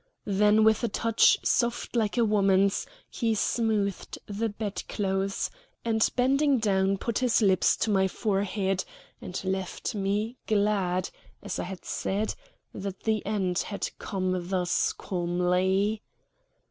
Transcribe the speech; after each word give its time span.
Then 0.25 0.63
with 0.63 0.83
a 0.83 0.87
touch 0.87 1.37
soft 1.43 1.95
like 1.95 2.17
a 2.17 2.25
woman's 2.25 2.87
he 3.07 3.35
smoothed 3.35 4.17
the 4.25 4.49
bedclothes, 4.49 5.51
and 5.85 6.09
bending 6.15 6.57
down 6.57 6.97
put 6.97 7.19
his 7.19 7.39
lips 7.39 7.77
to 7.77 7.91
my 7.91 8.07
forehead, 8.07 8.83
and 9.21 9.39
left 9.43 9.93
me 9.93 10.37
glad, 10.47 11.11
as 11.43 11.59
I 11.59 11.65
had 11.65 11.85
said, 11.85 12.33
that 12.73 13.01
the 13.03 13.23
end 13.27 13.59
had 13.59 13.91
come 13.99 14.47
thus 14.49 14.91
calmly. 14.91 16.01